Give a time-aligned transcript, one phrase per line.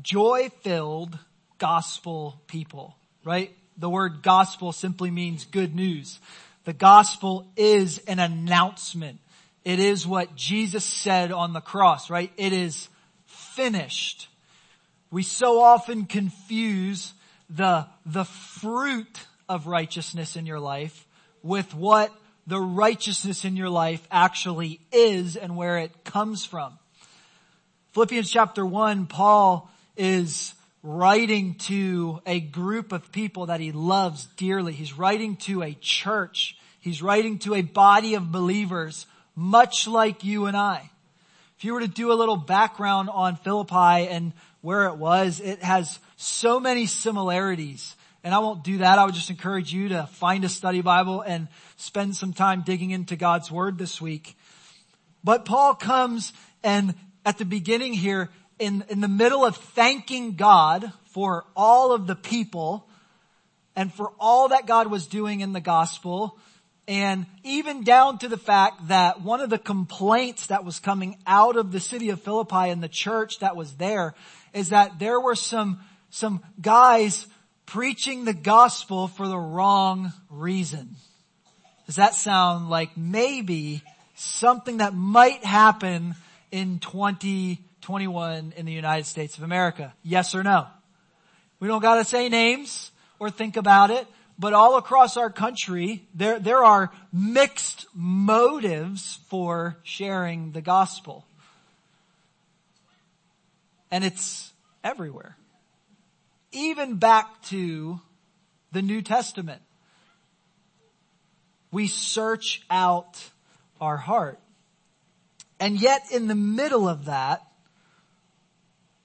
[0.00, 1.18] joy filled
[1.58, 3.54] gospel people, right?
[3.76, 6.18] The word gospel simply means good news.
[6.64, 9.18] The gospel is an announcement.
[9.64, 12.32] It is what Jesus said on the cross, right?
[12.36, 12.88] It is
[13.26, 14.28] finished.
[15.10, 17.12] We so often confuse
[17.48, 21.06] the, the fruit of righteousness in your life
[21.42, 22.12] with what
[22.46, 26.78] the righteousness in your life actually is and where it comes from.
[27.92, 34.72] Philippians chapter one, Paul is writing to a group of people that he loves dearly.
[34.72, 36.56] He's writing to a church.
[36.80, 40.90] He's writing to a body of believers much like you and I.
[41.56, 45.62] If you were to do a little background on Philippi and where it was, it
[45.62, 47.94] has so many similarities.
[48.24, 48.98] And I won't do that.
[48.98, 52.90] I would just encourage you to find a study Bible and spend some time digging
[52.90, 54.36] into God's Word this week.
[55.24, 56.32] But Paul comes
[56.64, 58.30] and at the beginning here,
[58.62, 62.88] in, in the middle of thanking God for all of the people
[63.74, 66.38] and for all that God was doing in the gospel,
[66.86, 71.56] and even down to the fact that one of the complaints that was coming out
[71.56, 74.14] of the city of Philippi and the church that was there
[74.52, 77.26] is that there were some, some guys
[77.66, 80.94] preaching the gospel for the wrong reason.
[81.86, 83.82] Does that sound like maybe
[84.14, 86.14] something that might happen
[86.52, 86.78] in
[87.82, 89.92] 2021 in the United States of America?
[90.02, 90.66] Yes or no?
[91.58, 94.06] We don't gotta say names or think about it,
[94.38, 101.26] but all across our country, there, there are mixed motives for sharing the gospel.
[103.90, 105.36] And it's everywhere.
[106.52, 108.00] Even back to
[108.72, 109.60] the New Testament.
[111.70, 113.22] We search out
[113.80, 114.38] our heart.
[115.60, 117.46] And yet in the middle of that,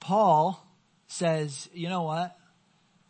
[0.00, 0.64] Paul
[1.06, 2.36] says, you know what?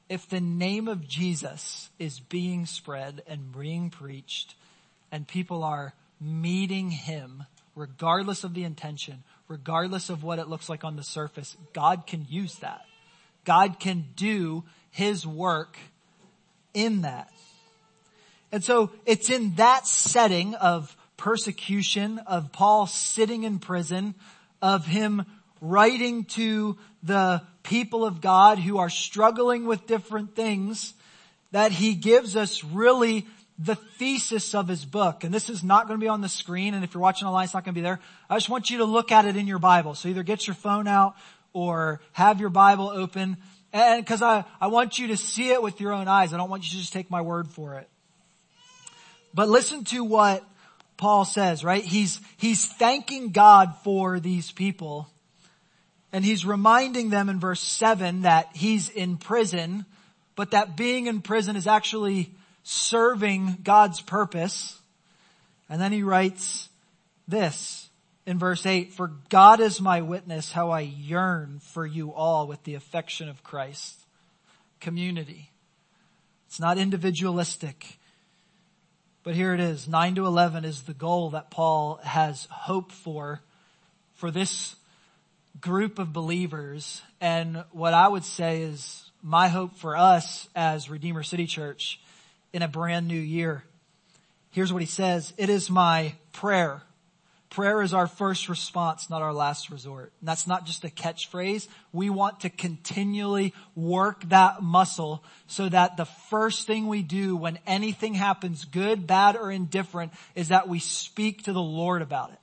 [0.08, 4.54] If the name of Jesus is being spread and being preached
[5.12, 10.84] and people are meeting him, regardless of the intention, regardless of what it looks like
[10.84, 12.82] on the surface, God can use that.
[13.44, 15.76] God can do his work
[16.74, 17.30] in that.
[18.50, 24.14] And so it's in that setting of persecution, of Paul sitting in prison,
[24.62, 25.24] of him
[25.60, 30.94] writing to the people of God who are struggling with different things,
[31.52, 33.26] that he gives us really
[33.58, 35.24] the thesis of his book.
[35.24, 37.44] And this is not going to be on the screen, and if you're watching online,
[37.44, 38.00] it's not going to be there.
[38.30, 39.94] I just want you to look at it in your Bible.
[39.94, 41.16] So either get your phone out
[41.52, 43.36] or have your Bible open.
[43.72, 46.32] And cause I, I want you to see it with your own eyes.
[46.32, 47.88] I don't want you to just take my word for it.
[49.34, 50.44] But listen to what
[50.96, 51.84] Paul says, right?
[51.84, 55.08] He's, he's thanking God for these people.
[56.12, 59.84] And he's reminding them in verse 7 that he's in prison,
[60.36, 62.32] but that being in prison is actually
[62.62, 64.78] serving God's purpose.
[65.68, 66.68] And then he writes
[67.26, 67.88] this
[68.26, 72.62] in verse 8, For God is my witness how I yearn for you all with
[72.64, 73.98] the affection of Christ.
[74.80, 75.50] Community.
[76.46, 77.98] It's not individualistic.
[79.24, 79.88] But here it is.
[79.88, 83.40] 9 to 11 is the goal that Paul has hope for,
[84.14, 84.76] for this
[85.60, 87.02] group of believers.
[87.20, 92.00] And what I would say is my hope for us as Redeemer City Church
[92.52, 93.64] in a brand new year.
[94.50, 95.32] Here's what he says.
[95.36, 96.82] It is my prayer
[97.50, 100.12] Prayer is our first response, not our last resort.
[100.20, 101.66] And that's not just a catchphrase.
[101.92, 107.58] We want to continually work that muscle so that the first thing we do when
[107.66, 112.38] anything happens, good, bad, or indifferent, is that we speak to the Lord about it.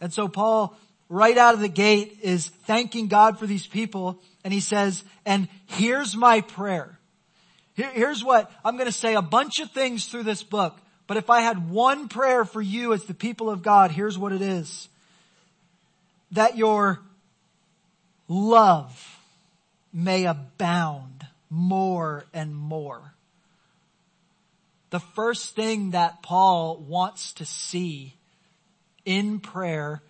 [0.00, 0.78] And so Paul,
[1.12, 5.46] right out of the gate, is thanking God for these people, and he says, and
[5.66, 6.98] here's my prayer.
[7.74, 10.74] Here, here's what I'm gonna say a bunch of things through this book.
[11.06, 14.32] But if I had one prayer for you as the people of God, here's what
[14.32, 14.88] it is.
[16.30, 17.00] That your
[18.26, 19.18] love
[19.92, 23.12] may abound more and more.
[24.88, 28.14] The first thing that Paul wants to see
[29.04, 30.00] in prayer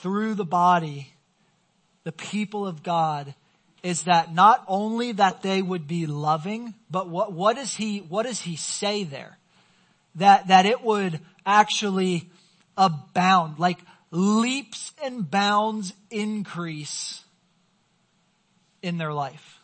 [0.00, 1.12] through the body,
[2.04, 3.34] the people of God,
[3.82, 8.24] is that not only that they would be loving, but what, what does he, what
[8.24, 9.38] does he say there?
[10.16, 12.28] that, that it would actually
[12.76, 13.78] abound, like
[14.10, 17.22] leaps and bounds increase
[18.82, 19.58] in their life.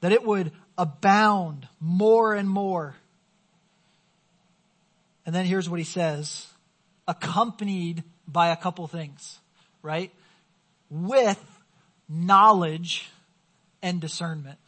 [0.00, 2.94] That it would abound more and more.
[5.26, 6.46] And then here's what he says,
[7.08, 9.40] accompanied by a couple things,
[9.82, 10.12] right?
[10.90, 11.42] with
[12.08, 13.10] knowledge
[13.82, 14.58] and discernment.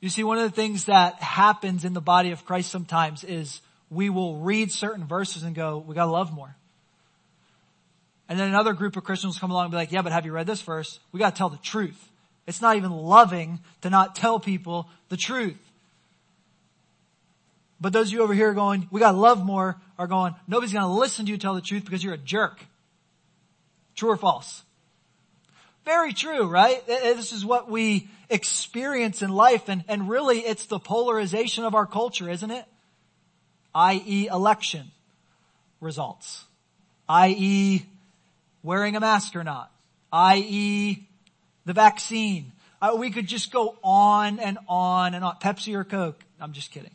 [0.00, 3.62] You see, one of the things that happens in the body of Christ sometimes is
[3.88, 6.54] we will read certain verses and go, we gotta love more.
[8.28, 10.32] And then another group of Christians come along and be like, yeah, but have you
[10.32, 10.98] read this verse?
[11.12, 12.10] We gotta tell the truth.
[12.46, 15.58] It's not even loving to not tell people the truth.
[17.80, 20.92] But those of you over here going, we gotta love more, are going, nobody's gonna
[20.92, 22.64] listen to you tell the truth because you're a jerk.
[23.94, 24.62] True or false?
[25.84, 26.84] Very true, right?
[26.86, 31.86] This is what we experience in life and, and really it's the polarization of our
[31.86, 32.64] culture, isn't it?
[33.74, 34.28] I.e.
[34.28, 34.90] election
[35.80, 36.44] results.
[37.08, 37.84] I.e.
[38.62, 39.70] wearing a mask or not.
[40.12, 41.06] I.e.
[41.66, 42.52] the vaccine.
[42.80, 45.36] Uh, we could just go on and on and on.
[45.36, 46.22] Pepsi or Coke.
[46.40, 46.90] I'm just kidding.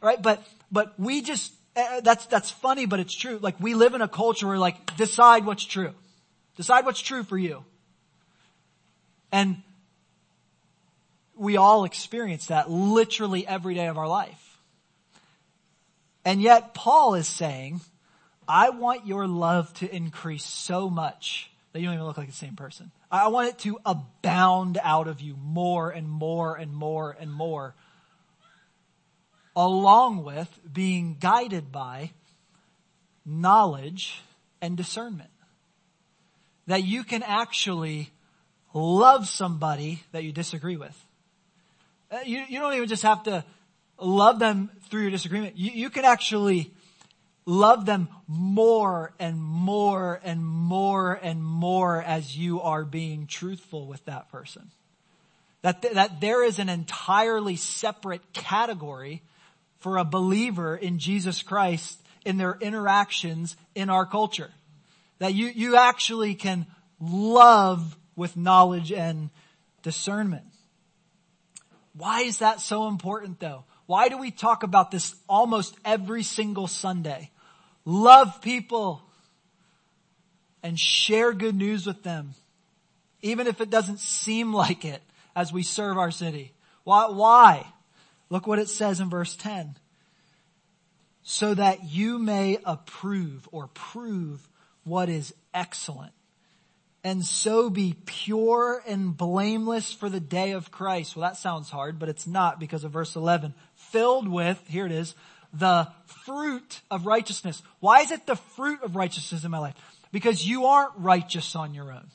[0.00, 0.20] Right?
[0.20, 3.38] But, but we just, uh, that's, that's funny, but it's true.
[3.40, 5.92] Like we live in a culture where like, decide what's true.
[6.56, 7.64] Decide what's true for you.
[9.30, 9.62] And
[11.36, 14.58] we all experience that literally every day of our life.
[16.24, 17.80] And yet Paul is saying,
[18.46, 22.32] I want your love to increase so much that you don't even look like the
[22.32, 22.90] same person.
[23.10, 27.74] I want it to abound out of you more and more and more and more,
[29.58, 32.12] along with being guided by
[33.26, 34.22] knowledge
[34.62, 35.30] and discernment
[36.68, 38.10] that you can actually
[38.72, 40.96] love somebody that you disagree with.
[42.08, 43.44] Uh, you, you don't even just have to
[44.00, 45.58] love them through your disagreement.
[45.58, 46.70] You, you can actually
[47.44, 54.04] love them more and more and more and more as you are being truthful with
[54.04, 54.70] that person.
[55.62, 59.22] That, th- that there is an entirely separate category
[59.78, 64.50] for a believer in Jesus Christ in their interactions in our culture.
[65.18, 66.66] That you, you actually can
[67.00, 69.30] love with knowledge and
[69.82, 70.44] discernment.
[71.94, 73.64] Why is that so important though?
[73.86, 77.30] Why do we talk about this almost every single Sunday?
[77.84, 79.02] Love people
[80.62, 82.34] and share good news with them,
[83.22, 85.00] even if it doesn't seem like it
[85.34, 86.52] as we serve our city.
[86.84, 87.08] Why?
[87.08, 87.66] Why?
[88.30, 89.76] Look what it says in verse 10.
[91.22, 94.48] So that you may approve or prove
[94.84, 96.12] what is excellent
[97.04, 101.16] and so be pure and blameless for the day of Christ.
[101.16, 103.54] Well, that sounds hard, but it's not because of verse 11.
[103.76, 105.14] Filled with, here it is,
[105.52, 105.88] the
[106.24, 107.62] fruit of righteousness.
[107.80, 109.74] Why is it the fruit of righteousness in my life?
[110.12, 112.08] Because you aren't righteous on your own.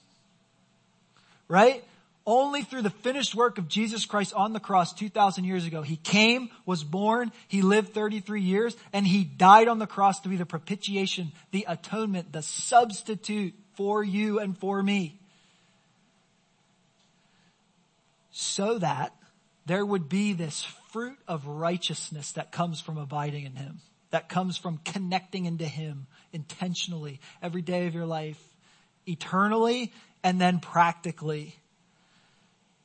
[1.48, 1.84] Right?
[2.26, 5.82] Only through the finished work of Jesus Christ on the cross 2,000 years ago.
[5.82, 10.30] He came, was born, He lived 33 years, and He died on the cross to
[10.30, 15.20] be the propitiation, the atonement, the substitute for you and for me.
[18.32, 19.14] So that
[19.66, 23.80] there would be this fruit of righteousness that comes from abiding in Him,
[24.12, 28.42] that comes from connecting into Him intentionally every day of your life,
[29.06, 29.92] eternally,
[30.24, 31.56] and then practically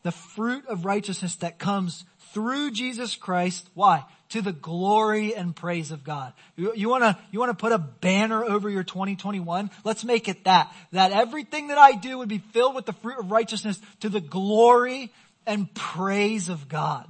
[0.08, 3.68] the fruit of righteousness that comes through Jesus Christ.
[3.74, 4.06] Why?
[4.30, 6.32] To the glory and praise of God.
[6.56, 9.70] You, wanna, you wanna put a banner over your 2021?
[9.84, 10.74] Let's make it that.
[10.92, 14.22] That everything that I do would be filled with the fruit of righteousness to the
[14.22, 15.12] glory
[15.46, 17.06] and praise of God.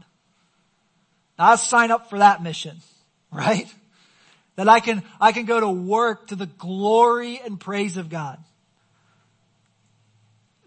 [1.39, 2.79] Now, I'll sign up for that mission,
[3.31, 3.73] right?
[4.57, 8.43] That I can, I can go to work to the glory and praise of God.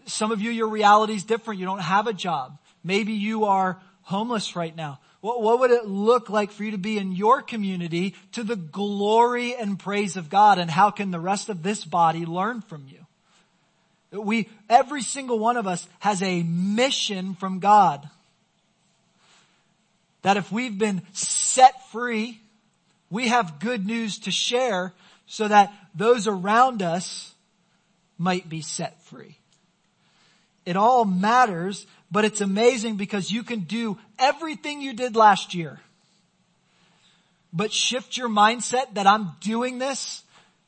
[0.06, 1.60] Some of you, your reality is different.
[1.60, 2.58] You don't have a job.
[2.84, 4.98] Maybe you are homeless right now.
[5.20, 8.56] What, what would it look like for you to be in your community to the
[8.56, 10.58] glory and praise of God?
[10.58, 14.20] And how can the rest of this body learn from you?
[14.20, 18.08] We, every single one of us has a mission from God.
[20.22, 22.40] That if we've been set free,
[23.10, 24.92] we have good news to share
[25.26, 27.32] so that those around us
[28.18, 29.38] might be set free.
[30.64, 35.80] It all matters, but it's amazing because you can do everything you did last year.
[37.52, 40.22] But shift your mindset that I'm doing this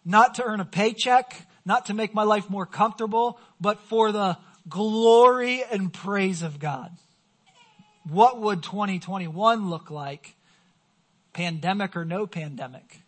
[0.05, 4.37] not to earn a paycheck, not to make my life more comfortable, but for the
[4.69, 6.91] glory and praise of God.
[8.09, 10.35] What would 2021 look like,
[11.33, 13.01] pandemic or no pandemic,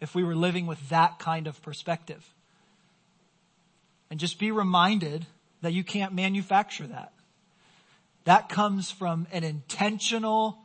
[0.00, 2.28] if we were living with that kind of perspective?
[4.10, 5.26] And just be reminded
[5.62, 7.12] that you can't manufacture that.
[8.24, 10.58] That comes from an intentional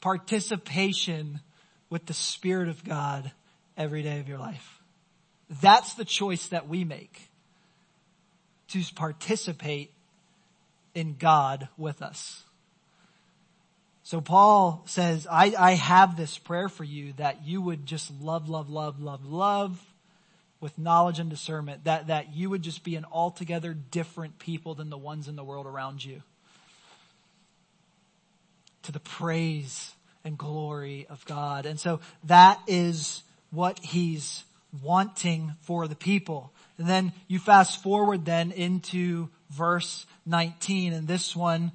[0.00, 1.40] participation
[1.90, 3.32] with the Spirit of God
[3.76, 4.80] every day of your life.
[5.60, 7.30] That's the choice that we make
[8.68, 9.92] to participate
[10.94, 12.42] in God with us.
[14.02, 18.48] So Paul says, I, I have this prayer for you that you would just love,
[18.48, 19.80] love, love, love, love
[20.60, 24.90] with knowledge and discernment, that, that you would just be an altogether different people than
[24.90, 26.22] the ones in the world around you.
[28.84, 29.92] To the praise
[30.24, 31.66] and glory of God.
[31.66, 34.44] And so that is what he's
[34.82, 36.52] wanting for the people.
[36.78, 41.72] And then you fast forward then into verse 19 and this one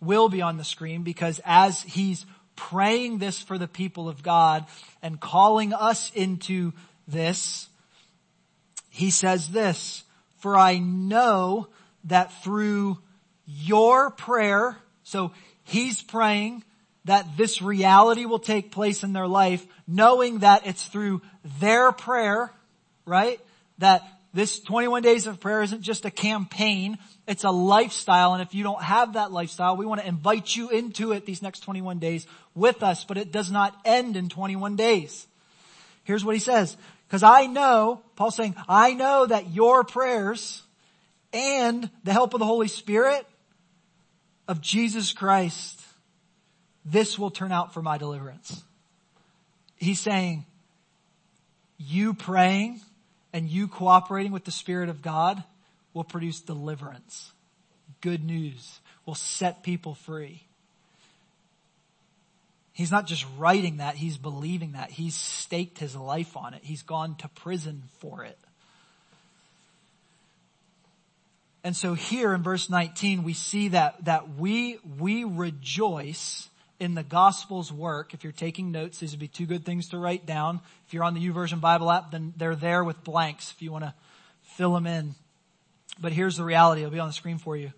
[0.00, 2.24] will be on the screen because as he's
[2.56, 4.66] praying this for the people of God
[5.02, 6.72] and calling us into
[7.06, 7.68] this,
[8.90, 10.04] he says this,
[10.38, 11.68] for I know
[12.04, 12.98] that through
[13.46, 15.32] your prayer, so
[15.64, 16.64] he's praying
[17.06, 21.22] that this reality will take place in their life, knowing that it's through
[21.58, 22.52] their prayer,
[23.06, 23.40] right?
[23.78, 28.34] That this 21 days of prayer isn't just a campaign, it's a lifestyle.
[28.34, 31.42] And if you don't have that lifestyle, we want to invite you into it these
[31.42, 35.26] next 21 days with us, but it does not end in 21 days.
[36.04, 36.76] Here's what he says.
[37.10, 40.62] Cause I know, Paul's saying, I know that your prayers
[41.32, 43.26] and the help of the Holy Spirit
[44.46, 45.80] of Jesus Christ,
[46.84, 48.62] this will turn out for my deliverance.
[49.76, 50.44] He's saying,
[51.78, 52.80] you praying
[53.32, 55.42] and you cooperating with the Spirit of God
[55.94, 57.32] will produce deliverance.
[58.00, 60.42] Good news will set people free.
[62.80, 64.90] He's not just writing that, he's believing that.
[64.90, 66.62] He's staked his life on it.
[66.64, 68.38] He's gone to prison for it.
[71.62, 77.02] And so here in verse 19, we see that, that we, we rejoice in the
[77.02, 78.14] gospel's work.
[78.14, 80.60] If you're taking notes, these would be two good things to write down.
[80.86, 83.84] If you're on the YouVersion Bible app, then they're there with blanks if you want
[83.84, 83.92] to
[84.56, 85.14] fill them in.
[86.00, 86.80] But here's the reality.
[86.80, 87.74] It'll be on the screen for you.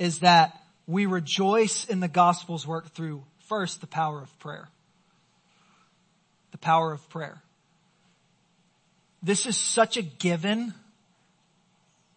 [0.00, 4.68] Is that we rejoice in the gospel's work through first the power of prayer.
[6.52, 7.42] The power of prayer.
[9.22, 10.74] This is such a given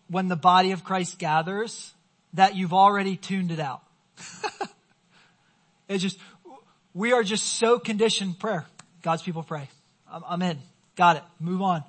[0.07, 1.93] when the body of Christ gathers
[2.33, 3.81] that you've already tuned it out.
[5.91, 6.17] It's just,
[6.93, 8.65] we are just so conditioned prayer.
[9.01, 9.69] God's people pray.
[10.09, 10.57] I'm, I'm in.
[10.95, 11.23] Got it.
[11.38, 11.83] Move on.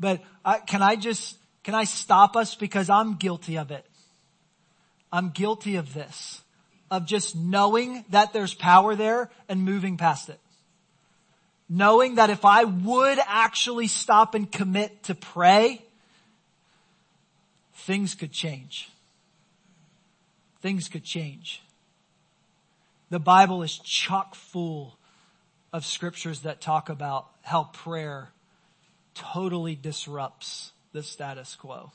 [0.00, 3.86] But uh, can I just, can I stop us because I'm guilty of it?
[5.12, 6.42] I'm guilty of this.
[6.90, 10.40] Of just knowing that there's power there and moving past it.
[11.68, 15.84] Knowing that if I would actually stop and commit to pray,
[17.74, 18.90] things could change.
[20.62, 21.62] Things could change.
[23.10, 24.98] The Bible is chock full
[25.72, 28.30] of scriptures that talk about how prayer
[29.14, 31.92] totally disrupts the status quo.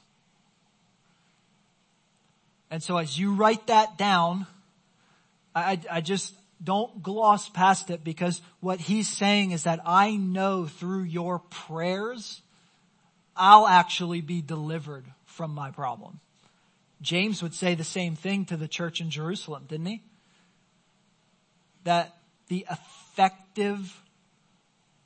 [2.72, 4.48] And so as you write that down,
[5.56, 6.34] I, I just
[6.64, 12.42] don't gloss past it because what he's saying is that I know through your prayers,
[13.36, 16.20] I'll actually be delivered from my problem.
[17.02, 20.02] James would say the same thing to the church in Jerusalem, didn't he?
[21.86, 22.18] that
[22.50, 24.02] the effective,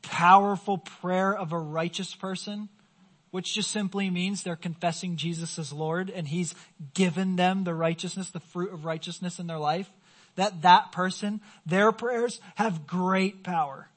[0.01, 2.67] powerful prayer of a righteous person,
[3.31, 6.55] which just simply means they're confessing Jesus as Lord and He's
[6.95, 9.91] given them the righteousness, the fruit of righteousness in their life,
[10.35, 13.87] that that person, their prayers have great power.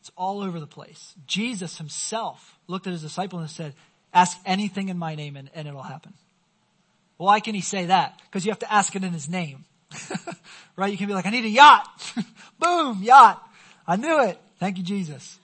[0.00, 1.14] It's all over the place.
[1.26, 3.74] Jesus himself looked at his disciples and said,
[4.14, 6.14] ask anything in my name and, and it'll happen.
[7.16, 8.18] Why can he say that?
[8.24, 9.66] Because you have to ask it in his name.
[10.76, 10.90] right?
[10.90, 12.14] You can be like, I need a yacht.
[12.58, 13.46] Boom, yacht.
[13.86, 14.38] I knew it.
[14.58, 15.38] Thank you, Jesus.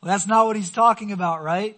[0.00, 1.76] Well, that's not what he's talking about, right?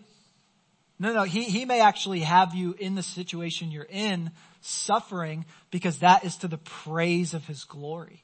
[0.98, 4.30] No, no, he, he may actually have you in the situation you're in
[4.62, 8.22] suffering because that is to the praise of his glory.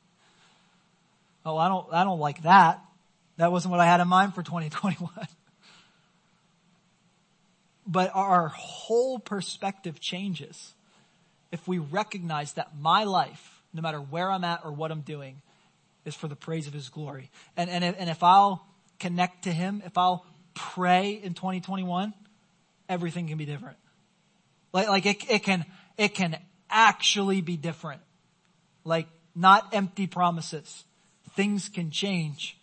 [1.44, 2.80] Oh, I don't, I don't like that.
[3.36, 5.10] That wasn't what I had in mind for 2021.
[7.86, 10.74] but our whole perspective changes
[11.50, 15.40] if we recognize that my life no matter where I'm at or what I'm doing,
[16.04, 17.30] is for the praise of His glory.
[17.56, 18.66] And, and, and if I'll
[18.98, 22.14] connect to Him, if I'll pray in 2021,
[22.88, 23.76] everything can be different.
[24.72, 25.64] Like, like it, it can,
[25.98, 26.38] it can
[26.70, 28.00] actually be different.
[28.84, 30.84] Like not empty promises.
[31.36, 32.56] Things can change.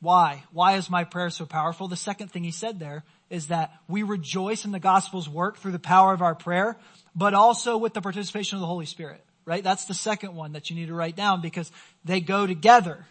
[0.00, 0.44] Why?
[0.52, 1.88] Why is my prayer so powerful?
[1.88, 5.72] The second thing he said there is that we rejoice in the gospel's work through
[5.72, 6.76] the power of our prayer,
[7.16, 9.62] but also with the participation of the Holy Spirit right?
[9.62, 11.70] That's the second one that you need to write down because
[12.04, 13.06] they go together.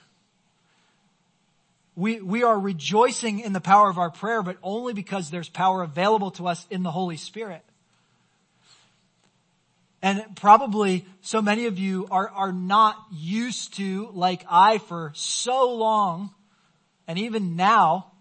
[1.95, 5.83] We, we are rejoicing in the power of our prayer, but only because there's power
[5.83, 7.63] available to us in the Holy Spirit.
[10.01, 15.73] And probably so many of you are, are not used to, like I for so
[15.73, 16.31] long,
[17.07, 18.11] and even now,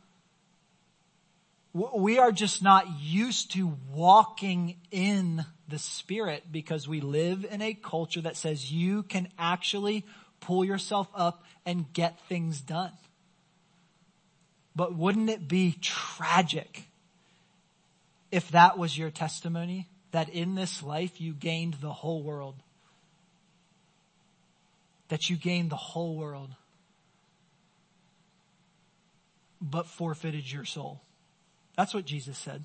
[1.73, 7.75] we are just not used to walking in the Spirit because we live in a
[7.75, 10.05] culture that says you can actually
[10.41, 12.93] pull yourself up and get things done.
[14.75, 16.85] But wouldn't it be tragic
[18.31, 19.89] if that was your testimony?
[20.13, 22.57] That in this life you gained the whole world.
[25.09, 26.51] That you gained the whole world.
[29.61, 31.01] But forfeited your soul.
[31.77, 32.65] That's what Jesus said.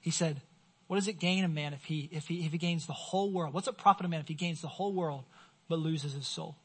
[0.00, 0.40] He said,
[0.86, 3.30] what does it gain a man if he, if he, if he gains the whole
[3.30, 3.54] world?
[3.54, 5.24] What's it profit a man if he gains the whole world
[5.68, 6.56] but loses his soul?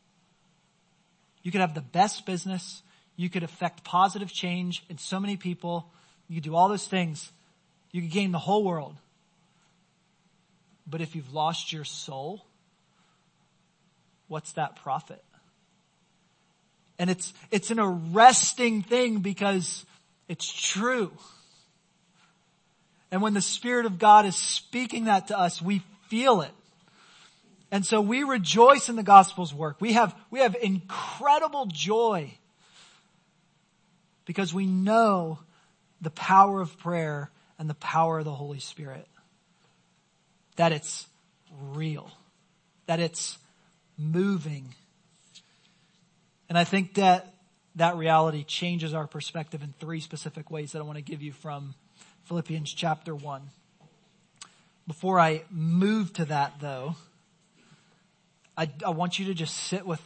[1.41, 2.83] You could have the best business.
[3.15, 5.89] You could affect positive change in so many people.
[6.27, 7.31] You could do all those things.
[7.91, 8.95] You could gain the whole world.
[10.89, 12.45] But if you've lost your soul,
[14.27, 15.23] what's that profit?
[16.97, 19.85] And it's, it's an arresting thing because
[20.27, 21.11] it's true.
[23.11, 26.51] And when the Spirit of God is speaking that to us, we feel it.
[27.71, 29.77] And so we rejoice in the gospel's work.
[29.79, 32.33] We have, we have incredible joy
[34.25, 35.39] because we know
[36.01, 39.07] the power of prayer and the power of the Holy Spirit.
[40.59, 41.07] That it's
[41.71, 42.11] real.
[42.87, 43.37] That it's
[43.97, 44.75] moving.
[46.49, 47.33] And I think that
[47.75, 51.31] that reality changes our perspective in three specific ways that I want to give you
[51.31, 51.75] from
[52.25, 53.41] Philippians chapter 1.
[54.85, 56.97] Before I move to that though,
[58.57, 60.01] I, I want you to just sit with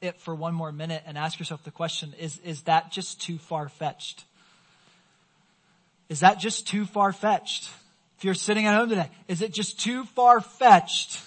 [0.00, 3.38] it for one more minute and ask yourself the question, is, is that just too
[3.38, 4.24] far fetched?
[6.08, 7.70] Is that just too far fetched?
[8.18, 11.20] If you're sitting at home today, is it just too far fetched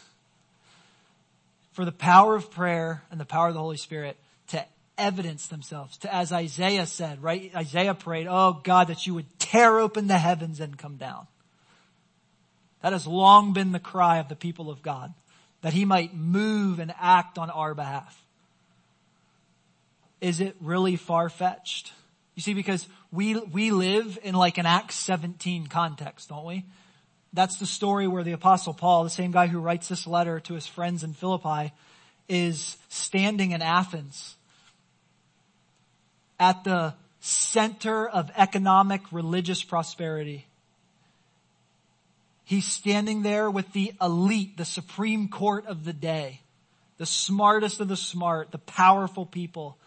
[1.72, 4.66] for the power of prayer and the power of the Holy Spirit to
[4.98, 7.52] evidence themselves to, as Isaiah said, right?
[7.56, 11.28] Isaiah prayed, oh God, that you would tear open the heavens and come down.
[12.82, 15.14] That has long been the cry of the people of God,
[15.62, 18.24] that he might move and act on our behalf.
[20.22, 21.94] Is it really far-fetched?
[22.36, 26.66] You see, because we, we live in like an Acts 17 context, don't we?
[27.32, 30.56] That's the story where the apostle Paul, the same guy who writes this letter to
[30.56, 31.74] his friends in Philippi,
[32.28, 34.36] is standing in Athens
[36.40, 40.48] at the center of economic religious prosperity.
[42.46, 46.42] He's standing there with the elite, the supreme court of the day,
[46.98, 49.78] the smartest of the smart, the powerful people.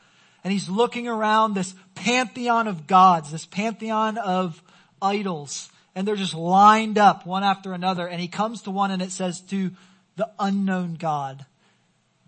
[0.45, 4.63] And he's looking around this pantheon of gods, this pantheon of
[5.01, 8.07] idols, and they're just lined up one after another.
[8.07, 9.71] And he comes to one and it says to
[10.17, 11.45] the unknown God.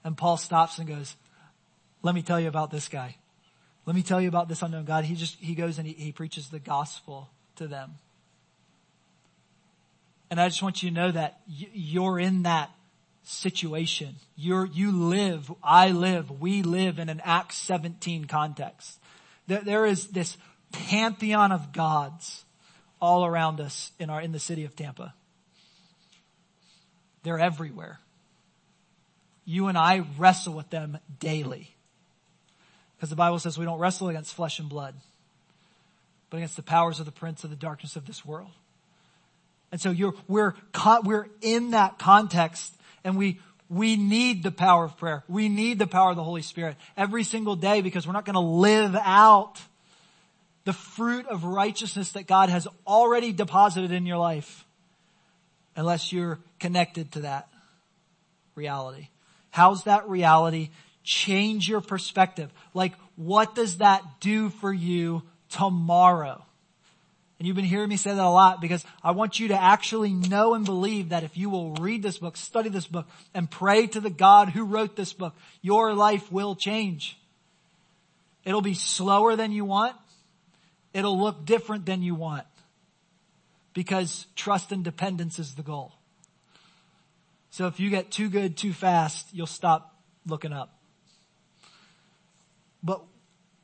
[0.04, 1.16] And Paul stops and goes,
[2.02, 3.16] let me tell you about this guy.
[3.86, 5.04] Let me tell you about this unknown God.
[5.04, 7.94] He just, he goes and he, he preaches the gospel to them.
[10.30, 12.70] And I just want you to know that you're in that
[13.24, 14.16] situation.
[14.36, 18.98] You're, you live, I live, we live in an Acts 17 context.
[19.46, 20.36] There, there is this
[20.72, 22.43] pantheon of gods
[23.00, 25.14] all around us in our, in the city of Tampa.
[27.22, 27.98] They're everywhere.
[29.44, 31.74] You and I wrestle with them daily.
[32.96, 34.94] Because the Bible says we don't wrestle against flesh and blood,
[36.30, 38.50] but against the powers of the prince of the darkness of this world.
[39.72, 40.54] And so you're, we're,
[41.02, 45.24] we're in that context and we, we need the power of prayer.
[45.28, 48.34] We need the power of the Holy Spirit every single day because we're not going
[48.34, 49.60] to live out
[50.64, 54.64] the fruit of righteousness that God has already deposited in your life
[55.76, 57.48] unless you're connected to that
[58.54, 59.08] reality.
[59.50, 60.70] How's that reality
[61.02, 62.50] change your perspective.
[62.72, 66.42] Like, what does that do for you tomorrow?
[67.38, 70.12] And you've been hearing me say that a lot because I want you to actually
[70.12, 73.86] know and believe that if you will read this book, study this book, and pray
[73.88, 77.18] to the God who wrote this book, your life will change.
[78.44, 79.96] It'll be slower than you want.
[80.94, 82.46] It'll look different than you want.
[83.74, 85.92] Because trust and dependence is the goal.
[87.50, 90.78] So if you get too good too fast, you'll stop looking up.
[92.82, 93.02] But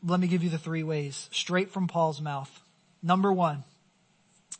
[0.03, 2.51] let me give you the three ways straight from Paul's mouth.
[3.03, 3.65] Number one,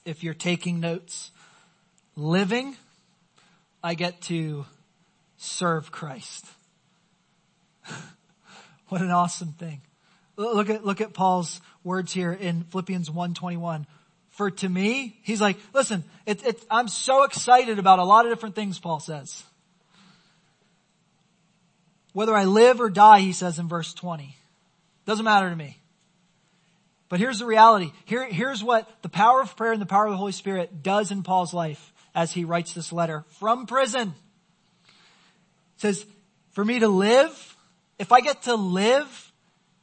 [0.05, 1.31] if you're taking notes,
[2.15, 2.77] living,
[3.83, 4.67] I get to
[5.37, 6.47] serve Christ.
[8.89, 9.81] what an awesome thing.
[10.41, 13.87] Look at, look at Paul's words here in Philippians 121.
[14.31, 18.33] For to me, he's like, listen, it, it, I'm so excited about a lot of
[18.33, 19.43] different things, Paul says.
[22.15, 24.35] Whether I live or die, he says in verse 20.
[25.05, 25.77] Doesn't matter to me.
[27.11, 27.93] But here's the reality.
[28.07, 31.11] Here, here's what the power of prayer and the power of the Holy Spirit does
[31.11, 34.15] in Paul's life as he writes this letter from prison.
[34.89, 36.07] It says,
[36.53, 37.57] for me to live,
[37.99, 39.30] if I get to live,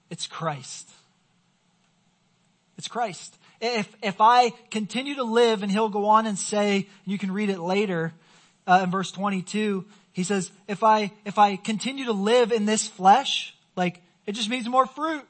[0.09, 0.89] it's Christ.
[2.77, 3.35] It's Christ.
[3.59, 7.49] If, if I continue to live, and he'll go on and say, you can read
[7.49, 8.13] it later,
[8.67, 12.87] uh, in verse 22, he says, if I, if I continue to live in this
[12.87, 15.23] flesh, like, it just means more fruit.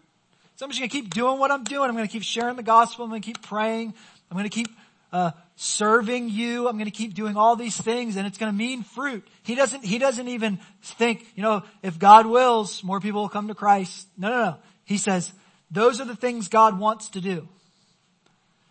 [0.55, 1.89] So I'm just to keep doing what I'm doing.
[1.89, 3.05] I'm to keep sharing the gospel.
[3.05, 3.93] I'm to keep praying.
[4.31, 4.67] I'm to keep
[5.11, 6.67] uh, serving you.
[6.67, 9.27] I'm going to keep doing all these things, and it's going to mean fruit.
[9.43, 9.83] He doesn't.
[9.83, 14.07] He doesn't even think, you know, if God wills, more people will come to Christ.
[14.17, 14.57] No, no, no.
[14.85, 15.31] He says
[15.71, 17.47] those are the things God wants to do.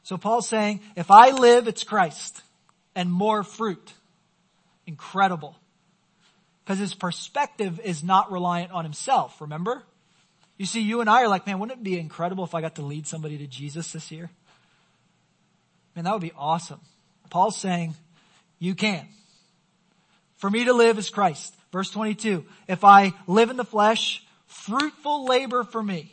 [0.02, 2.40] So Paul's saying, if I live, it's Christ
[2.94, 3.92] and more fruit.
[4.86, 5.56] Incredible.
[6.64, 9.82] Because his perspective is not reliant on himself, remember?
[10.58, 12.76] You see, you and I are like, man, wouldn't it be incredible if I got
[12.76, 14.30] to lead somebody to Jesus this year?
[15.96, 16.80] Man, that would be awesome.
[17.30, 17.94] Paul's saying,
[18.58, 19.08] you can.
[20.36, 21.54] For me to live is Christ.
[21.72, 22.44] Verse 22.
[22.68, 26.12] If I live in the flesh, fruitful labor for me.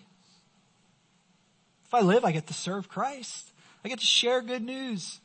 [1.85, 3.51] If I live, I get to serve Christ.
[3.83, 5.19] I get to share good news.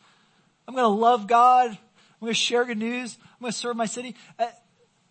[0.67, 1.71] I'm going to love God.
[1.71, 1.79] I'm
[2.21, 3.17] going to share good news.
[3.23, 4.17] I'm going to serve my city.
[4.39, 4.49] Uh,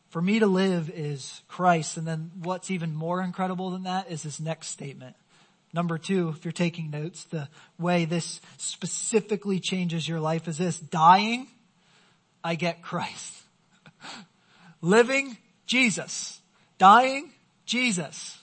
[0.10, 1.98] for me to live is Christ.
[1.98, 5.16] And then what's even more incredible than that is this next statement.
[5.74, 10.80] Number two, if you're taking notes, the way this specifically changes your life is this.
[10.80, 11.48] Dying,
[12.44, 13.34] I get Christ.
[14.82, 16.40] Living, Jesus.
[16.78, 17.32] Dying,
[17.66, 18.38] Jesus.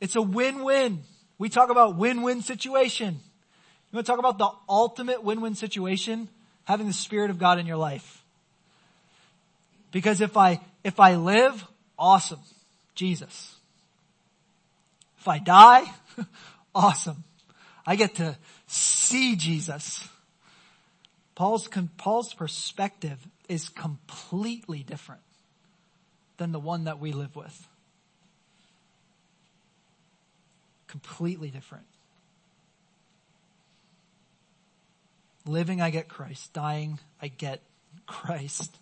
[0.00, 1.02] It's a win-win.
[1.38, 3.14] We talk about win-win situation.
[3.14, 6.28] You want to talk about the ultimate win-win situation?
[6.64, 8.22] Having the Spirit of God in your life.
[9.90, 11.64] Because if I, if I live,
[11.98, 12.40] awesome.
[12.94, 13.54] Jesus.
[15.18, 15.84] If I die,
[16.74, 17.24] awesome.
[17.86, 20.08] I get to see Jesus.
[21.34, 25.22] Paul's, Paul's perspective is completely different
[26.36, 27.68] than the one that we live with.
[30.86, 31.84] Completely different.
[35.46, 36.52] Living, I get Christ.
[36.52, 37.62] Dying, I get
[38.06, 38.78] Christ.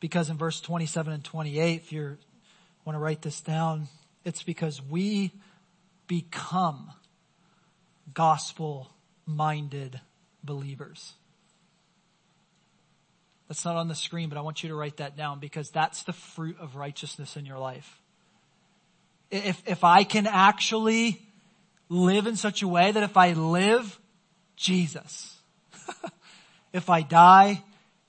[0.00, 2.16] Because in verse 27 and 28, if you
[2.84, 3.88] want to write this down,
[4.24, 5.32] it's because we
[6.12, 6.92] become
[8.12, 8.90] gospel
[9.24, 9.98] minded
[10.44, 11.14] believers.
[13.48, 16.02] That's not on the screen, but I want you to write that down because that's
[16.02, 17.98] the fruit of righteousness in your life.
[19.30, 21.22] If, if I can actually
[21.88, 23.98] live in such a way that if I live,
[24.54, 25.38] Jesus.
[26.74, 27.62] if I die,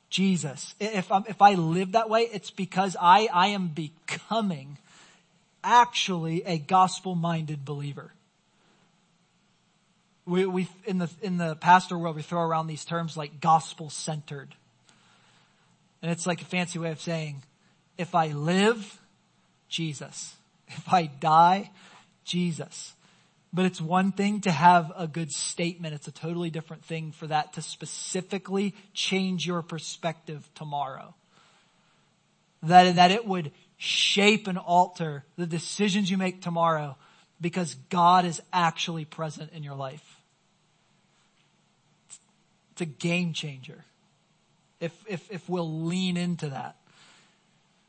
[0.09, 0.75] Jesus.
[0.77, 4.77] If, i if I live that way, it's because I, I am becoming
[5.63, 8.11] actually a gospel-minded believer.
[10.25, 14.55] We, we, in the, in the pastor world, we throw around these terms like gospel-centered.
[16.01, 17.43] And it's like a fancy way of saying,
[17.97, 18.99] if I live,
[19.69, 20.35] Jesus.
[20.67, 21.71] If I die,
[22.23, 22.93] Jesus.
[23.51, 25.93] But it's one thing to have a good statement.
[25.93, 31.13] It's a totally different thing for that to specifically change your perspective tomorrow.
[32.63, 33.51] That, that it would
[33.83, 36.95] shape and alter the decisions you make tomorrow
[37.41, 40.21] because God is actually present in your life.
[42.71, 43.83] It's a game changer.
[44.79, 46.77] If, if, if we'll lean into that.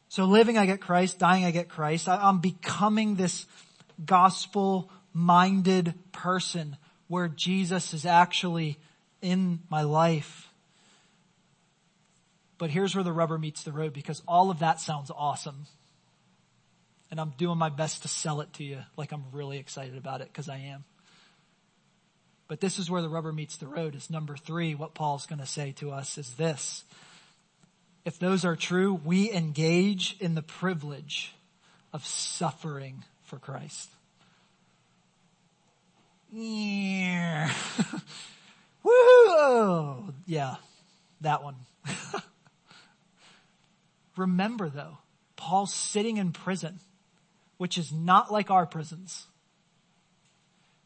[0.08, 1.20] So living, I get Christ.
[1.20, 2.08] Dying, I get Christ.
[2.08, 3.46] I, I'm becoming this
[4.04, 6.76] gospel minded person
[7.06, 8.78] where Jesus is actually
[9.22, 10.48] in my life.
[12.58, 15.66] But here's where the rubber meets the road because all of that sounds awesome.
[17.14, 20.20] And I'm doing my best to sell it to you like I'm really excited about
[20.20, 20.82] it because I am.
[22.48, 24.74] But this is where the rubber meets the road is number three.
[24.74, 26.82] What Paul's going to say to us is this.
[28.04, 31.32] If those are true, we engage in the privilege
[31.92, 33.90] of suffering for Christ.
[36.32, 37.48] Yeah.
[38.82, 40.12] Woo!
[40.26, 40.56] Yeah,
[41.20, 41.54] that one.
[44.16, 44.98] Remember though,
[45.36, 46.80] Paul's sitting in prison,
[47.56, 49.26] which is not like our prisons.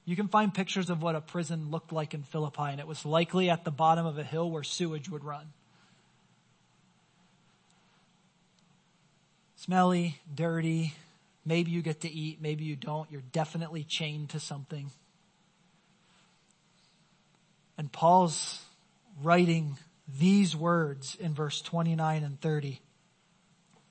[0.05, 3.05] You can find pictures of what a prison looked like in Philippi, and it was
[3.05, 5.47] likely at the bottom of a hill where sewage would run.
[9.57, 10.95] Smelly, dirty,
[11.49, 13.11] Maybe you get to eat, maybe you don't.
[13.11, 14.91] You're definitely chained to something.
[17.79, 18.61] And Paul's
[19.23, 22.83] writing these words in verse 29 and 30.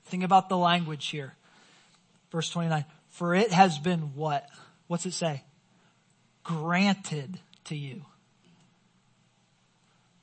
[0.04, 1.34] Think about the language here.
[2.30, 2.84] Verse 29.
[3.08, 4.48] For it has been what?
[4.86, 5.42] What's it say?
[6.44, 8.04] Granted to you.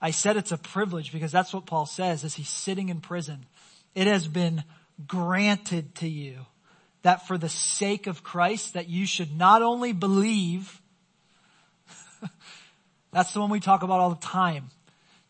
[0.01, 3.45] I said it's a privilege because that's what Paul says as he's sitting in prison.
[3.95, 4.63] It has been
[5.07, 6.45] granted to you
[7.01, 10.81] that for the sake of Christ that you should not only believe,
[13.11, 14.69] that's the one we talk about all the time,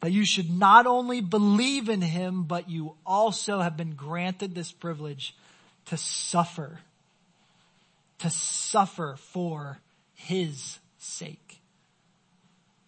[0.01, 4.71] that you should not only believe in him, but you also have been granted this
[4.71, 5.35] privilege
[5.85, 6.79] to suffer,
[8.19, 9.79] to suffer for
[10.13, 11.61] his sake.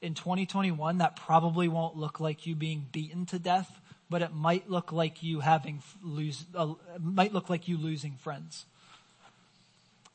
[0.02, 3.80] In 2021, that probably won't look like you being beaten to death,
[4.10, 8.66] but it might look like you having lose, uh, might look like you losing friends.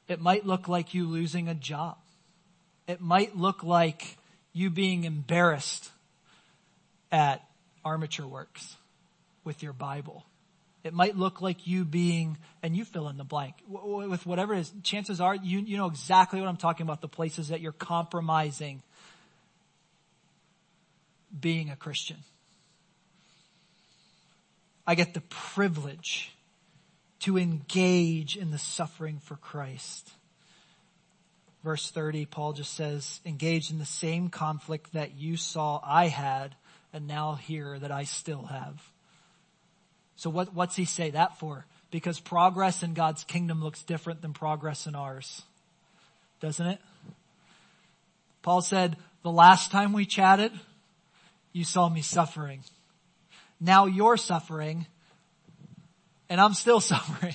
[0.09, 1.97] It might look like you losing a job.
[2.87, 4.16] It might look like
[4.53, 5.90] you being embarrassed
[7.11, 7.42] at
[7.85, 8.77] Armature Works
[9.45, 10.25] with your Bible.
[10.85, 14.61] It might look like you being, and you fill in the blank with whatever it
[14.61, 14.73] is.
[14.83, 17.01] Chances are you, you know exactly what I'm talking about.
[17.01, 18.83] The places that you're compromising
[21.38, 22.18] being a Christian.
[24.87, 26.35] I get the privilege
[27.21, 30.11] to engage in the suffering for Christ.
[31.62, 36.57] Verse 30, Paul just says, engage in the same conflict that you saw I had
[36.92, 38.83] and now hear that I still have.
[40.16, 41.66] So what, what's he say that for?
[41.90, 45.42] Because progress in God's kingdom looks different than progress in ours.
[46.40, 46.81] Doesn't it?
[48.42, 50.53] Paul said, the last time we chatted,
[51.53, 52.61] you saw me suffering.
[53.61, 54.87] Now you're suffering
[56.29, 57.35] and I'm still suffering.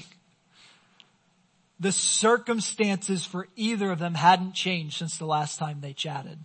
[1.79, 6.39] The circumstances for either of them hadn't changed since the last time they chatted.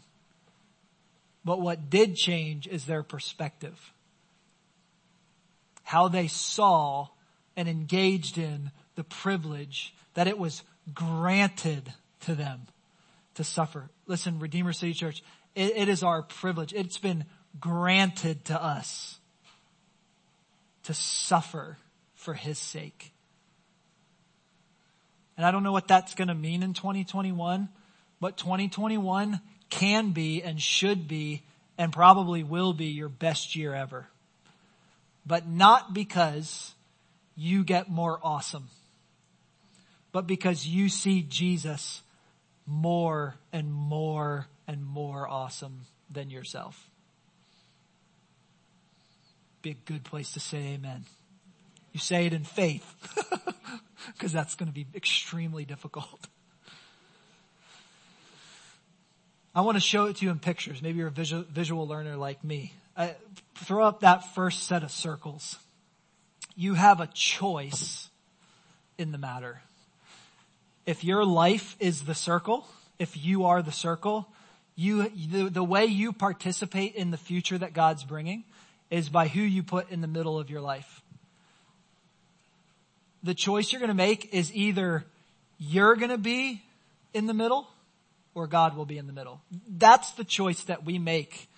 [1.45, 3.93] But what did change is their perspective.
[5.83, 7.09] How they saw
[7.57, 10.63] and engaged in the privilege that it was
[10.95, 12.63] granted to them
[13.35, 13.91] to suffer.
[14.07, 15.23] Listen, Redeemer City Church,
[15.55, 16.73] it, it is our privilege.
[16.73, 17.25] It's been
[17.61, 19.19] granted to us
[20.85, 21.79] to suffer
[22.15, 23.13] for his sake.
[25.37, 27.69] And I don't know what that's going to mean in 2021,
[28.21, 29.41] but 2021
[29.71, 31.43] can be and should be
[31.79, 34.07] and probably will be your best year ever.
[35.25, 36.75] But not because
[37.37, 38.69] you get more awesome,
[40.11, 42.03] but because you see Jesus
[42.67, 46.91] more and more and more awesome than yourself.
[49.63, 51.05] Be a good place to say amen.
[51.93, 52.85] You say it in faith
[54.13, 56.27] because that's going to be extremely difficult.
[59.55, 60.81] I want to show it to you in pictures.
[60.81, 62.73] Maybe you're a visual, visual learner like me.
[62.97, 63.09] Uh,
[63.55, 65.59] throw up that first set of circles.
[66.57, 68.11] You have a choice
[68.99, 69.63] in the matter.
[70.85, 72.67] If your life is the circle,
[72.99, 74.29] if you are the circle,
[74.77, 78.45] you, the, the way you participate in the future that God's bringing
[78.91, 81.01] is by who you put in the middle of your life.
[83.23, 85.05] The choice you're going to make is either
[85.59, 86.63] you're going to be
[87.15, 87.69] in the middle
[88.35, 89.41] or God will be in the middle.
[89.69, 91.49] That's the choice that we make.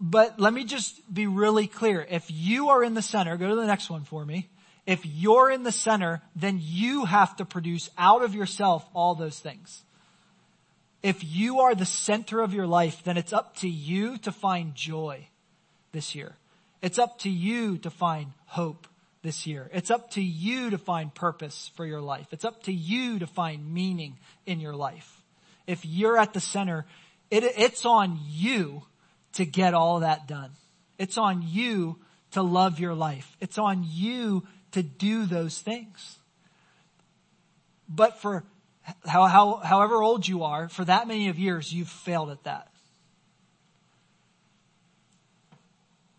[0.00, 2.06] But let me just be really clear.
[2.08, 4.48] If you are in the center, go to the next one for me.
[4.86, 9.38] If you're in the center, then you have to produce out of yourself all those
[9.38, 9.82] things.
[11.02, 14.74] If you are the center of your life, then it's up to you to find
[14.74, 15.28] joy
[15.92, 16.36] this year.
[16.80, 18.86] It's up to you to find hope
[19.22, 19.68] this year.
[19.72, 22.28] It's up to you to find purpose for your life.
[22.30, 25.18] It's up to you to find meaning in your life
[25.68, 26.86] if you're at the center,
[27.30, 28.82] it, it's on you
[29.38, 30.50] to get all that done.
[30.98, 31.98] It's on you
[32.32, 33.36] to love your life.
[33.40, 36.18] It's on you to do those things.
[37.88, 38.44] But for
[39.06, 42.68] how, how, however old you are, for that many of years, you've failed at that.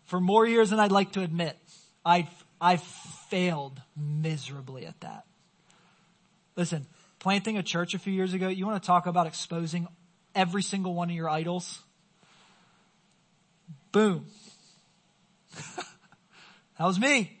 [0.06, 1.58] For more years than I'd like to admit,
[2.04, 2.26] I've,
[2.58, 5.24] I've failed miserably at that.
[6.56, 6.86] Listen,
[7.18, 9.88] planting a church a few years ago, you want to talk about exposing
[10.34, 11.80] every single one of your idols?
[13.92, 14.26] Boom.
[15.54, 15.86] that
[16.84, 17.36] was me.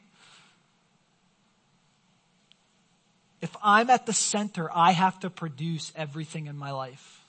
[3.40, 7.20] If I'm at the center, I have to produce everything in my life.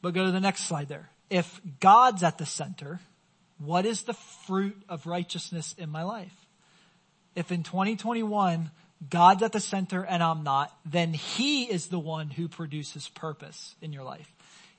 [0.00, 1.10] But go to the next slide there.
[1.28, 3.00] If God's at the center,
[3.58, 6.34] what is the fruit of righteousness in my life?
[7.34, 8.70] If in 2021
[9.08, 13.74] God's at the center and I'm not, then He is the one who produces purpose
[13.80, 14.32] in your life.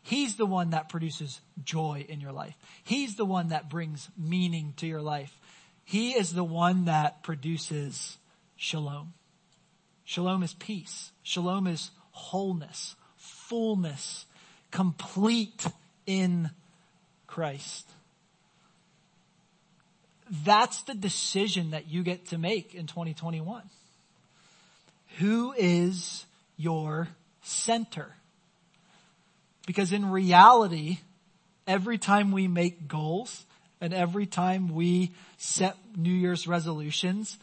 [0.04, 2.56] He's the one that produces joy in your life.
[2.84, 5.40] He's the one that brings meaning to your life.
[5.86, 8.18] He is the one that produces
[8.58, 9.14] shalom.
[10.04, 11.12] Shalom is peace.
[11.24, 14.26] Shalom is wholeness, fullness,
[14.72, 15.66] complete
[16.06, 16.52] in
[17.26, 17.90] Christ.
[20.44, 23.64] That's the decision that you get to make in 2021.
[25.20, 26.26] Who is
[26.58, 27.08] your
[27.42, 28.16] center?
[29.66, 31.00] Because in reality,
[31.66, 33.46] every time we make goals
[33.80, 37.38] and every time we set New Year's resolutions,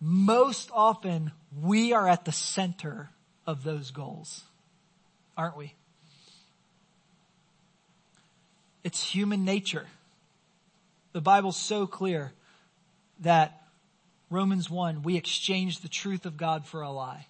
[0.00, 3.10] most often we are at the center
[3.46, 4.44] of those goals,
[5.36, 5.74] aren't we?
[8.84, 9.86] It's human nature.
[11.12, 12.32] The Bible's so clear
[13.20, 13.62] that
[14.30, 17.26] Romans 1, we exchange the truth of God for a lie.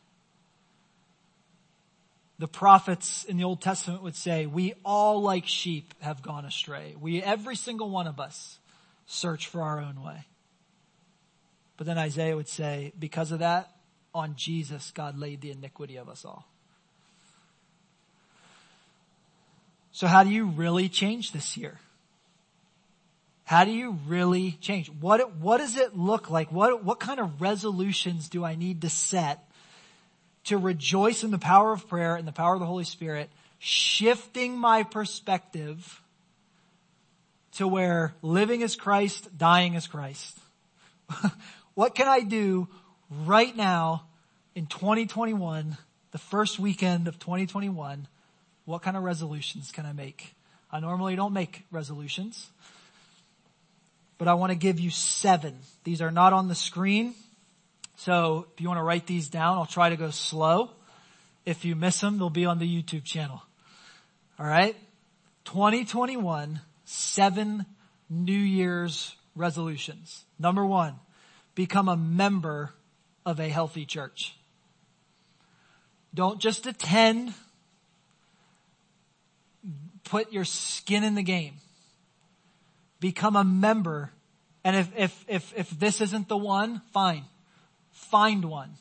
[2.38, 6.94] The prophets in the Old Testament would say, we all like sheep have gone astray.
[7.00, 8.58] We, every single one of us,
[9.06, 10.26] search for our own way.
[11.76, 13.70] But then Isaiah would say, because of that,
[14.14, 16.46] on Jesus, God laid the iniquity of us all.
[19.92, 21.78] So how do you really change this year?
[23.44, 24.90] How do you really change?
[24.90, 26.50] What, what does it look like?
[26.50, 29.45] What, what kind of resolutions do I need to set
[30.46, 34.56] to rejoice in the power of prayer and the power of the Holy Spirit, shifting
[34.56, 36.02] my perspective
[37.52, 40.38] to where living is Christ, dying is Christ.
[41.74, 42.68] what can I do
[43.24, 44.06] right now
[44.54, 45.76] in 2021,
[46.12, 48.06] the first weekend of 2021?
[48.66, 50.34] What kind of resolutions can I make?
[50.70, 52.50] I normally don't make resolutions,
[54.18, 55.58] but I want to give you seven.
[55.84, 57.14] These are not on the screen.
[57.96, 60.70] So if you want to write these down, I'll try to go slow.
[61.44, 63.42] If you miss them, they'll be on the YouTube channel.
[64.38, 64.76] All right.
[65.46, 67.64] 2021, seven
[68.10, 70.24] New Year's resolutions.
[70.38, 70.94] Number one,
[71.54, 72.74] become a member
[73.24, 74.36] of a healthy church.
[76.14, 77.32] Don't just attend.
[80.04, 81.54] Put your skin in the game.
[83.00, 84.12] Become a member.
[84.64, 87.24] And if, if, if, if this isn't the one, fine
[87.96, 88.74] find one.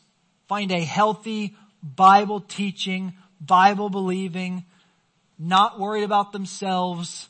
[0.47, 4.65] Find a healthy, Bible teaching, Bible believing,
[5.39, 7.29] not worried about themselves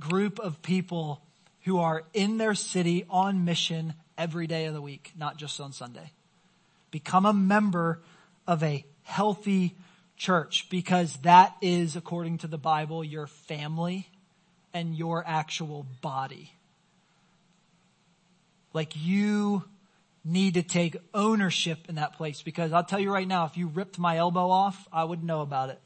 [0.00, 1.20] group of people
[1.62, 5.72] who are in their city on mission every day of the week, not just on
[5.72, 6.10] Sunday.
[6.90, 8.00] Become a member
[8.46, 9.74] of a healthy
[10.16, 14.08] church because that is, according to the Bible, your family
[14.72, 16.52] and your actual body.
[18.72, 19.64] Like you
[20.24, 23.66] need to take ownership in that place because I'll tell you right now, if you
[23.68, 25.80] ripped my elbow off, I would know about it.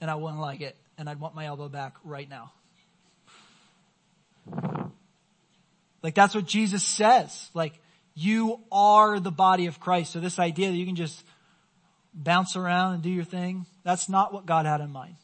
[0.00, 0.76] And I wouldn't like it.
[0.98, 2.52] And I'd want my elbow back right now.
[6.02, 7.50] Like that's what Jesus says.
[7.54, 7.74] Like
[8.14, 10.12] you are the body of Christ.
[10.12, 11.24] So this idea that you can just
[12.14, 15.16] bounce around and do your thing, that's not what God had in mind.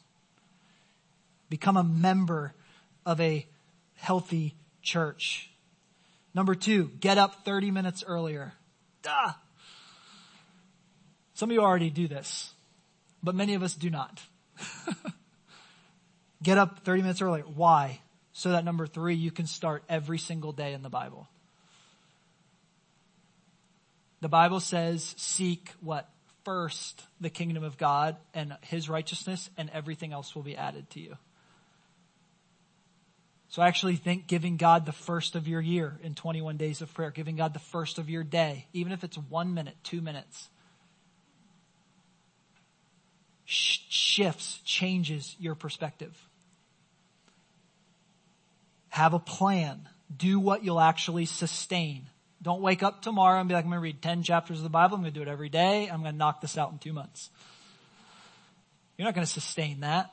[1.49, 2.53] Become a member
[3.05, 3.47] of a
[3.95, 5.48] healthy church.
[6.33, 8.53] Number two, get up 30 minutes earlier.
[9.01, 9.33] Duh.
[11.33, 12.53] Some of you already do this,
[13.23, 14.21] but many of us do not.
[16.43, 17.43] get up 30 minutes earlier.
[17.43, 18.01] Why?
[18.33, 21.27] So that number three, you can start every single day in the Bible.
[24.21, 26.09] The Bible says seek what?
[26.45, 30.99] First the kingdom of God and his righteousness and everything else will be added to
[30.99, 31.15] you.
[33.49, 36.93] So I actually think giving God the first of your year in 21 days of
[36.93, 40.49] prayer, giving God the first of your day, even if it's one minute, two minutes,
[43.45, 46.15] shifts, changes your perspective.
[48.89, 49.89] Have a plan.
[50.15, 52.05] Do what you'll actually sustain.
[52.43, 54.69] Don't wake up tomorrow and be like, I'm going to read 10 chapters of the
[54.69, 54.95] Bible.
[54.95, 55.87] I'm going to do it every day.
[55.87, 57.31] I'm going to knock this out in two months.
[58.95, 60.11] You're not going to sustain that.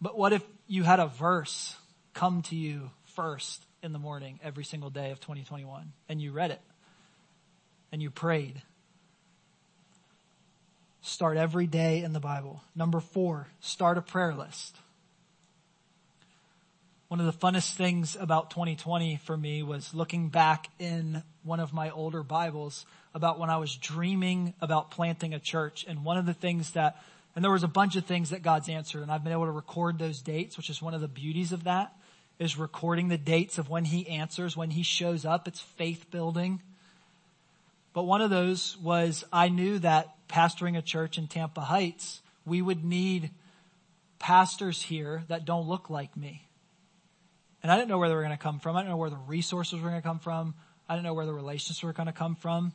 [0.00, 1.74] But what if you had a verse
[2.18, 6.50] come to you first in the morning every single day of 2021 and you read
[6.50, 6.60] it
[7.92, 8.60] and you prayed.
[11.00, 12.60] Start every day in the Bible.
[12.74, 14.74] Number four, start a prayer list.
[17.06, 21.72] One of the funnest things about 2020 for me was looking back in one of
[21.72, 25.84] my older Bibles about when I was dreaming about planting a church.
[25.86, 27.00] And one of the things that,
[27.36, 29.52] and there was a bunch of things that God's answered and I've been able to
[29.52, 31.94] record those dates, which is one of the beauties of that
[32.38, 35.48] is recording the dates of when he answers, when he shows up.
[35.48, 36.62] It's faith building.
[37.92, 42.62] But one of those was I knew that pastoring a church in Tampa Heights, we
[42.62, 43.30] would need
[44.18, 46.46] pastors here that don't look like me.
[47.62, 48.76] And I didn't know where they were going to come from.
[48.76, 50.54] I didn't know where the resources were going to come from.
[50.88, 52.72] I didn't know where the relationships were going to come from.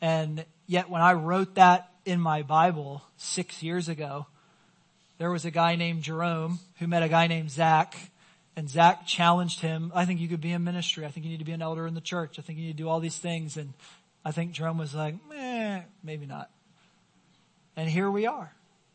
[0.00, 4.26] And yet when I wrote that in my Bible six years ago,
[5.18, 7.94] there was a guy named Jerome who met a guy named Zach
[8.60, 9.90] and Zach challenged him.
[9.94, 11.06] I think you could be in ministry.
[11.06, 12.38] I think you need to be an elder in the church.
[12.38, 13.56] I think you need to do all these things.
[13.56, 13.72] And
[14.22, 16.50] I think Jerome was like, eh, maybe not.
[17.74, 18.52] And here we are.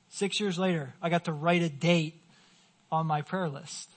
[0.10, 2.22] Six years later, I got to write a date
[2.92, 3.90] on my prayer list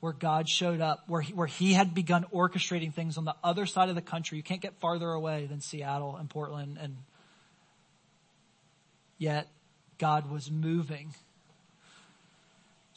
[0.00, 3.66] where God showed up, where he, where he had begun orchestrating things on the other
[3.66, 4.38] side of the country.
[4.38, 6.96] You can't get farther away than Seattle and Portland and
[9.18, 9.46] yet
[9.98, 11.12] God was moving.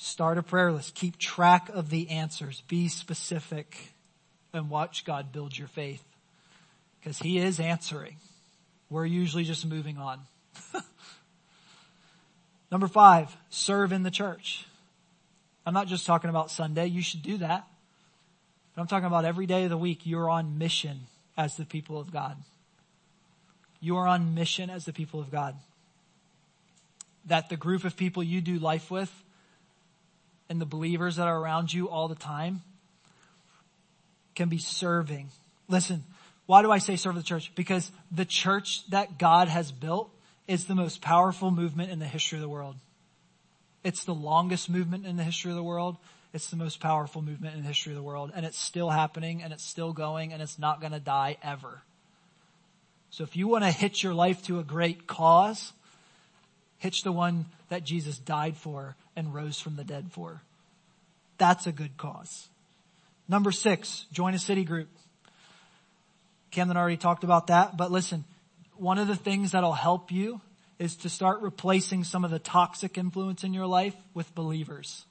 [0.02, 0.96] Start a prayer list.
[0.96, 2.64] Keep track of the answers.
[2.70, 3.92] Be specific
[4.54, 6.02] and watch God build your faith
[7.00, 8.16] because he is answering.
[8.90, 10.22] We're usually just moving on.
[12.72, 14.66] Number five, serve in the church.
[15.66, 16.86] I'm not just talking about Sunday.
[16.86, 17.68] You should do that.
[18.74, 20.06] But I'm talking about every day of the week.
[20.06, 22.38] You're on mission as the people of God.
[23.82, 25.56] You are on mission as the people of God.
[27.26, 29.12] That the group of people you do life with
[30.50, 32.62] and the believers that are around you all the time
[34.36, 35.30] can be serving.
[35.68, 36.04] Listen,
[36.46, 37.52] why do I say serve the church?
[37.56, 40.10] Because the church that God has built
[40.48, 42.76] is the most powerful movement in the history of the world.
[43.84, 45.98] It's the longest movement in the history of the world.
[46.34, 48.32] It's the most powerful movement in the history of the world.
[48.36, 51.82] And it's still happening and it's still going and it's not going to die ever.
[53.12, 55.74] So if you want to hitch your life to a great cause,
[56.80, 60.42] hitch the one that Jesus died for and rose from the dead for.
[61.38, 62.50] That's a good cause.
[63.28, 64.90] Number six, join a city group.
[66.52, 68.26] Camden already talked about that, but listen,
[68.76, 70.42] one of the things that'll help you
[70.80, 75.06] is to start replacing some of the toxic influence in your life with believers.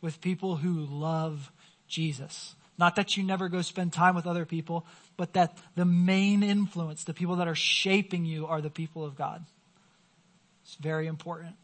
[0.00, 1.50] With people who love
[1.86, 2.54] Jesus.
[2.76, 4.86] Not that you never go spend time with other people,
[5.16, 9.16] but that the main influence, the people that are shaping you are the people of
[9.16, 9.44] God.
[10.68, 11.56] It's very important.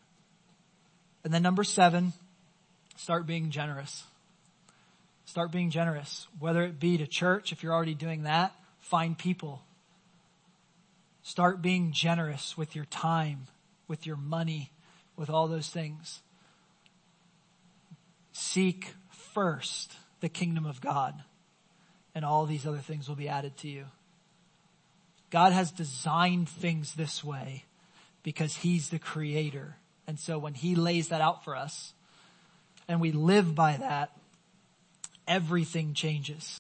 [1.25, 2.15] And then number seven,
[2.97, 4.03] start being generous.
[5.27, 6.27] Start being generous.
[6.39, 9.63] Whether it be to church, if you're already doing that, find people.
[11.23, 13.47] Start being generous with your time,
[13.89, 14.71] with your money,
[15.17, 16.23] with all those things.
[18.33, 18.95] Seek
[19.35, 21.15] first the kingdom of God
[22.15, 23.85] and all these other things will be added to you.
[25.29, 27.65] God has designed things this way
[28.25, 29.77] because he's the creator.
[30.09, 31.93] And so when he lays that out for us
[32.89, 34.11] and we live by that,
[35.29, 36.45] everything changes.